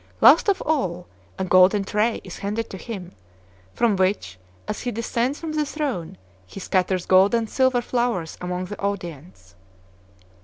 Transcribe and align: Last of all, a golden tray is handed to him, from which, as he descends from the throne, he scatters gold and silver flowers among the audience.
Last 0.19 0.49
of 0.49 0.63
all, 0.63 1.05
a 1.37 1.45
golden 1.45 1.83
tray 1.83 2.21
is 2.23 2.39
handed 2.39 2.71
to 2.71 2.77
him, 2.77 3.11
from 3.75 3.95
which, 3.95 4.39
as 4.67 4.81
he 4.81 4.89
descends 4.91 5.39
from 5.39 5.51
the 5.51 5.63
throne, 5.63 6.17
he 6.47 6.59
scatters 6.59 7.05
gold 7.05 7.35
and 7.35 7.47
silver 7.47 7.83
flowers 7.83 8.35
among 8.41 8.65
the 8.65 8.79
audience. 8.79 9.53